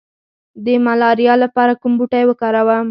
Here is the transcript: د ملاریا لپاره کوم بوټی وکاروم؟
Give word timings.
د 0.65 0.67
ملاریا 0.85 1.33
لپاره 1.43 1.73
کوم 1.81 1.93
بوټی 1.99 2.23
وکاروم؟ 2.27 2.79